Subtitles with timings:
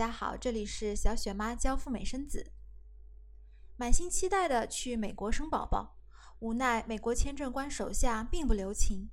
[0.00, 2.52] 大家好，这里是小雪妈教赴美生子。
[3.76, 5.98] 满心期待的去美国生宝宝，
[6.38, 9.10] 无奈美国签证官手下并不留情。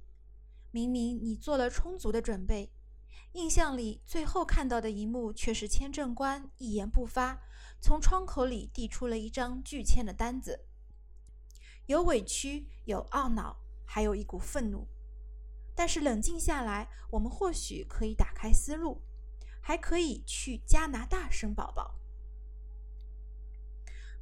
[0.72, 2.72] 明明你做了充足的准备，
[3.34, 7.42] 印象里最后看到的一幕却是签证官一言不发，
[7.82, 10.68] 从窗口里递出了一张拒签的单子。
[11.88, 14.88] 有委屈，有懊恼，还有一股愤怒。
[15.76, 19.02] 但是冷静下来，我们或许可以打开思路。
[19.68, 22.00] 还可以去加拿大生宝宝。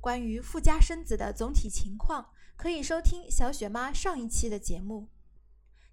[0.02, 5.08] 关于附加生子的总体情况，可以收听小雪妈上一期的节目。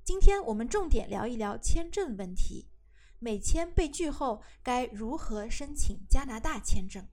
[0.03, 2.71] 今天我们重点聊一聊签证问题，
[3.19, 7.07] 美签被拒后该如何申请加拿大签证？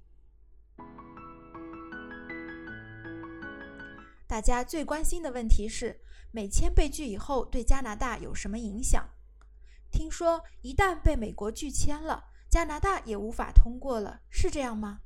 [4.26, 6.00] 大家最关心的问题是，
[6.32, 9.10] 美签被拒以后对加拿大有什么影响？
[9.92, 15.02] 听说一旦被美国拒签了，加拿大也无法通过了，是这样吗？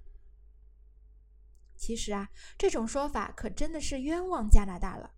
[1.76, 5.12] 其实啊，这种说法可真的是冤枉加拿大了。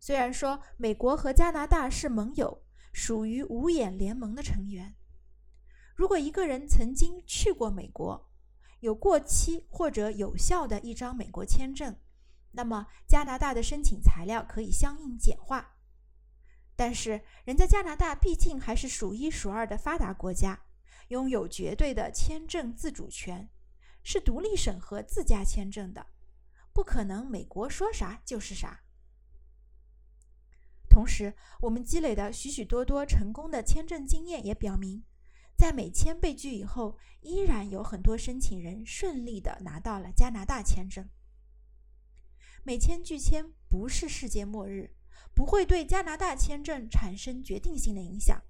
[0.00, 4.96] 虽然说美国和加拿大是盟友，属于五眼联盟的成员，
[5.94, 8.32] 如果一个人曾经去过美国，
[8.80, 11.96] 有过期或者有效的一张美国签证，
[12.52, 15.76] 那么加拿大的申请材料可以相应简化。
[16.74, 20.58] 但是，人家加拿大毕竟还是数一数二的发达国家，
[21.10, 23.48] 拥有绝对的签证自主权，
[24.02, 26.06] 是独立审核自家签证的，
[26.72, 28.82] 不可能美国说啥就是啥。
[30.88, 35.04] 同时，我们积累的许许多多成功的签证经验也表明，
[35.56, 41.08] 在美签被拒以后，依然有很多申请人顺利的拿到了加拿大签证。
[42.62, 44.96] 美签拒签不是世界末日。
[45.32, 48.42] 不会对加拿大签证产生决定性的影响。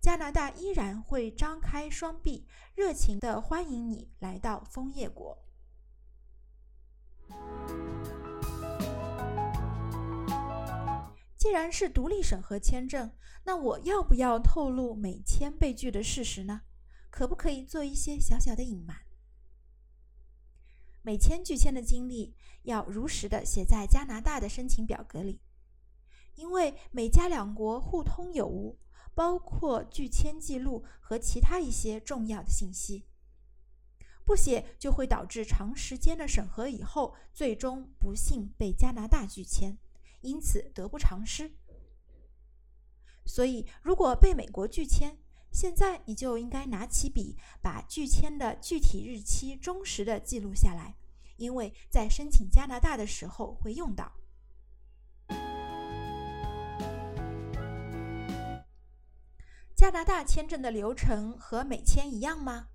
[0.00, 5.36] 加拿大依然会张开双臂，热情地欢迎你来到枫叶国。
[11.36, 13.12] 既然是独立审核签证，
[13.44, 16.62] 那我要不要透露美签被拒的事实呢？
[17.10, 18.96] 可不可以做一些小小的隐瞒？
[21.02, 25.40] 美签拒签的经历要如实的写在加拿大的申请表格里，
[26.36, 28.78] 因为美加两国互通有无，
[29.18, 33.04] 包括拒签记录和其他一些重要的信息。
[34.24, 39.76] 不写就会导致长时间的审核以后，最终不幸被加拿大拒签，
[40.20, 41.50] 因此得不偿失。
[43.26, 45.18] 所以，如果被美国拒签，
[45.50, 50.94] 现在你就应该拿起笔，把拒签的具体日期忠实的记录下来，
[51.38, 54.17] 因为在申请加拿大的时候会用到。
[59.78, 62.70] 加拿大签证的流程和美签一样吗？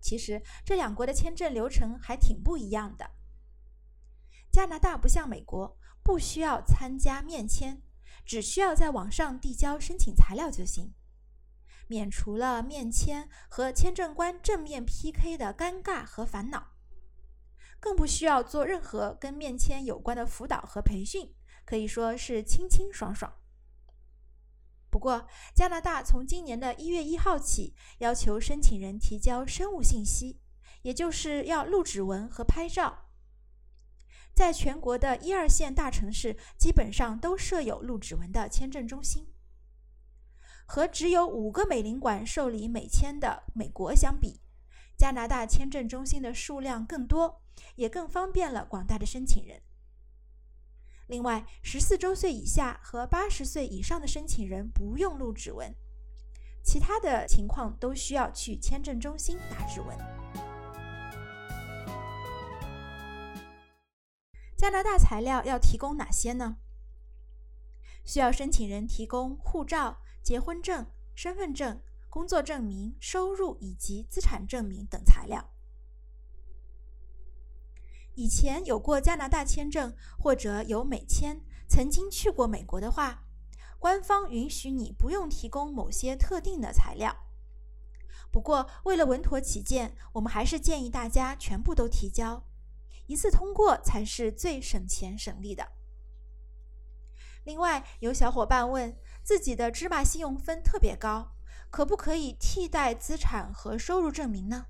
[0.00, 3.10] 其实这两国的签证流程还挺不一样的。
[4.50, 7.82] 加拿大不像美国，不需要参加面签，
[8.24, 10.94] 只需要在网上递交申请材料就行。
[11.86, 16.78] 免除了面签和签证官正面 PK 的尴尬和烦恼，
[17.78, 21.34] 更不需要做任何跟面签有关的辅导和培训，
[21.66, 23.30] 可以说是清清爽爽。
[24.94, 30.38] 不过，加拿大从今年的一月一号起，要求申请人提交生物信息，
[30.82, 33.08] 也就是要录指纹和拍照。
[34.32, 39.26] 在全国的一二线大城市，基本上都设有录指纹的签证中心。
[40.64, 44.42] 和只有五个美领馆受理美签的美国相比，
[44.96, 47.42] 加拿大签证中心的数量更多，
[47.74, 49.60] 也更方便了广大的申请人。
[51.06, 55.74] 另外，十四周岁以下和八十岁以上的申请人不用录指纹，
[56.62, 59.96] 其他的情况都需要去签证中心打指纹。
[64.56, 66.56] 加拿大材料要提供哪些呢？
[68.04, 69.98] 需要申请人提供护照。
[70.22, 75.53] 结婚证、身份证、工作证明、收入以及资产证明等材料。
[78.14, 83.24] 以前有过加拿大签证或者有美签，曾经去过美国的话，
[83.78, 87.14] 官方允许你不用提供某些特定的材料。
[88.30, 92.44] 不过，为了稳妥起见，我们还是建议大家全部都提交，
[93.06, 95.72] 一次通过才是最省钱省力的。
[97.44, 98.96] 另外，有小伙伴问。
[99.24, 101.34] 自己的芝麻信用分特别高，
[101.70, 104.66] 可不可以替代资产和收入证明呢？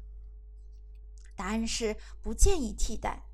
[1.35, 3.25] 答案是不建议替代。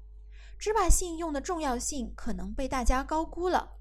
[0.61, 3.79] 芝麻信用的重要性可能被大家高估了。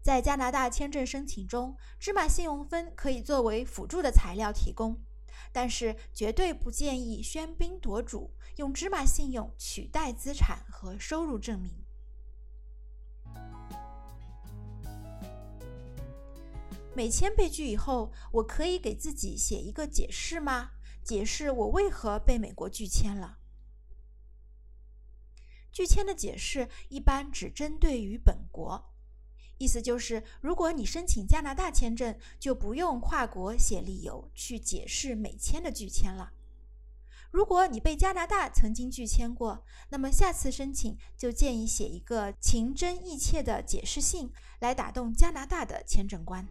[0.00, 4.98] 在加拿大签证申请中，芝麻信用分可以作为辅助的材料提供，
[5.52, 11.84] 但是绝对不建议喧宾夺主，用芝麻信用取代资产和收入证明。
[16.94, 20.70] 美签被拒以后，我可以给自己写一个解释吗？
[21.04, 23.39] 解释我为何被美国拒签了。
[25.72, 28.92] 拒签的解释一般只针对于本国，
[29.58, 36.32] 意思就是，如果你申请加拿大签证，就不用跨国写理由去解释美签的拒签了。
[37.30, 46.44] 如果你被加拿大曾经拒签过，那么下次申请就建议写一个情真意切的解释信，来打动加拿大的签证官。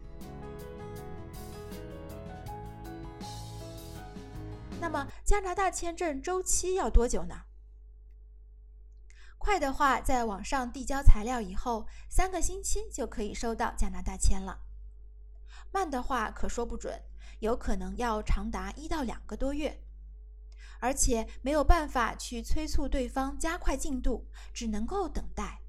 [4.80, 7.42] 那么加拿大签证周期要多久呢？
[9.40, 14.60] 快的话，在网上递交材料以后，三个星期就可以收到加拿大签了；
[15.72, 17.02] 慢的话，可说不准，
[17.38, 19.82] 有可能要长达一到两个多月，
[20.78, 25.62] 而且没有办法去催促对方加快进度，只能够等待。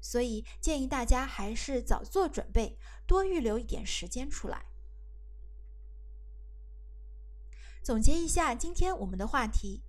[0.00, 2.78] 所以建议大家还是早做准备，
[3.08, 4.66] 多预留一点时间出来。
[7.82, 9.82] 总结一下今天我们的话题，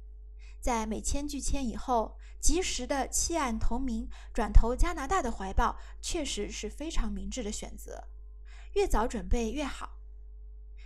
[0.59, 8.07] 在美签拒签以后，及时的弃暗投明，转投加拿大的怀抱，确实是非常明智的选择。
[8.73, 9.97] 越早准备越好。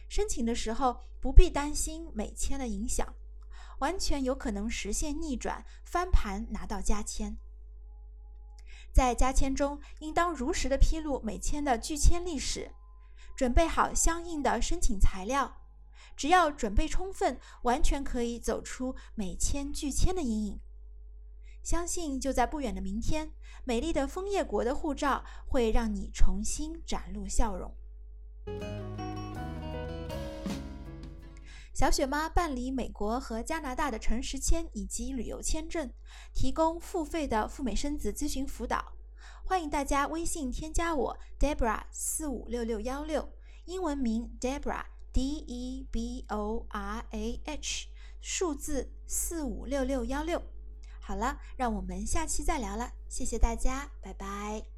[0.07, 3.15] 申请的时候不必担心美签的影响，
[3.79, 7.37] 完全有可能实现逆转翻盘，拿到加签。
[8.93, 12.71] 在加签中，应当如实的披露美签的拒签历史，
[13.35, 15.62] 准备好相应的申请材料。
[16.15, 20.59] 只要准备充分，完全可以走出美签拒签的阴影。
[21.61, 23.31] 相信就在不远的明天，
[23.63, 27.73] 美丽的枫叶国的护照会让你重新展露笑容。
[31.73, 35.91] 小雪妈办理美国和加拿大的诚实签以及旅游签证，
[36.33, 38.93] 提供付费的赴美生子咨询辅导。
[39.43, 43.33] 欢迎大家微信添加我 Debra 四五六六幺六，
[43.65, 44.83] 英文名 Debra。
[45.13, 47.87] D E B O R A H，
[48.19, 50.41] 数字四五六六幺六。
[50.99, 54.72] 好了，让我们下期再聊了，谢谢大家，拜拜。